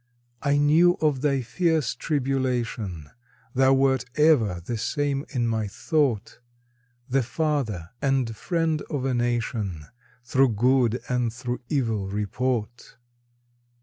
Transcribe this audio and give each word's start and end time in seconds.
I 0.41 0.57
knew 0.57 0.95
of 0.99 1.21
thy 1.21 1.43
fierce 1.43 1.93
tribulation, 1.93 3.11
Thou 3.53 3.73
wert 3.73 4.05
ever 4.15 4.59
the 4.59 4.75
same 4.79 5.27
in 5.29 5.45
my 5.45 5.67
thought 5.67 6.39
The 7.07 7.21
father 7.21 7.91
and 8.01 8.35
friend 8.35 8.81
of 8.89 9.05
a 9.05 9.13
nation 9.13 9.85
Through 10.23 10.53
good 10.55 11.01
and 11.07 11.31
through 11.31 11.59
evil 11.69 12.07
report. 12.07 12.97